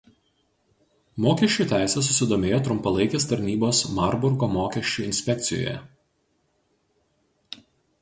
Mokesčių 1.25 1.65
teise 1.73 2.03
susidomėjo 2.07 2.59
trumpalaikės 2.69 3.29
tarnybos 3.33 3.83
Marburgo 4.01 4.51
mokesčių 4.57 5.09
inspekcijoje. 5.13 5.81